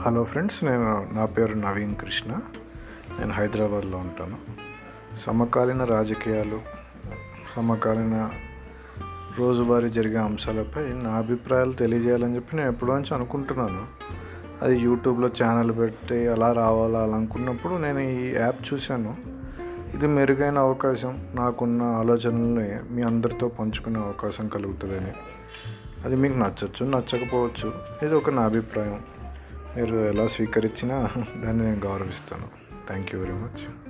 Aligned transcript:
Hello 0.00 0.24
friends 0.24 0.64
నేను 0.64 1.08
నా 1.12 1.24
పేరు 1.24 1.54
నవీన్ 1.54 1.96
కృష్ణ. 1.96 2.32
నేను 3.18 3.32
హైదరాబాద్లో 3.32 3.98
ఉంటాను. 3.98 4.36
సమకాలీన 5.26 5.84
రాజకీయాలు 5.84 6.60
సమకాలీన 7.56 8.30
రోజువారీ 9.38 9.88
జరిగే 9.88 10.18
అంశాలపై 10.18 10.82
నా 10.88 11.10
అభిప్రాయాలు 11.10 11.72
తెలియజేయాలని 11.72 12.34
చెప్పి 12.34 12.56
నేను 12.56 12.68
ఎప్పుడో 12.68 12.94
నుంచి 12.94 13.14
అనుకుంటున్నాను. 13.14 13.86
అది 14.62 14.78
యూట్యూబ్లో 14.78 15.30
ఛానల్ 15.42 15.78
పెట్టి 15.78 16.28
అలా 16.28 16.52
రావాలా 16.52 17.02
అలా 17.02 17.16
అనుకున్నప్పుడు 17.16 17.74
నేను 17.74 17.98
ఈ 17.98 18.34
యాప్ 18.34 18.74
చూశాను. 18.74 19.16
ఇది 19.94 20.06
మెరుగైన 20.06 20.58
అవకాశం. 20.58 21.26
నాకున్న 21.34 21.82
ఆలోచనల్ని 21.82 22.76
మీ 22.90 23.02
అందరితో 23.02 23.48
పంచుకునే 23.48 23.98
అవకాశం 23.98 24.48
కలుగుతుందని. 24.48 25.12
అది 26.04 26.16
మీకు 26.16 26.38
నచ్చచ్చు 26.38 26.86
నచ్చకపోవచ్చు 26.86 27.72
ఇది 28.02 28.14
ఒక 28.14 28.30
నా 28.30 28.42
అభిప్రాయం. 28.42 29.17
మీరు 29.78 29.96
ఎలా 29.96 30.26
స్వీకరించినా 30.26 31.10
దాన్ని 31.36 31.64
నేను 31.64 31.86
గౌరవిస్తాను. 31.86 32.48
Thank 32.86 33.14
you 33.14 33.20
very 33.20 33.32
much 33.32 33.87